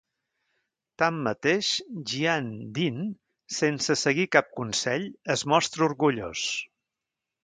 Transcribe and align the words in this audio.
Tanmateix, 1.01 1.67
Gian 2.11 2.47
Dinh, 2.77 3.03
sense 3.57 3.97
seguir 4.05 4.25
cap 4.37 4.49
consell, 4.61 5.05
es 5.35 5.45
mostra 5.53 5.87
orgullós. 5.89 6.47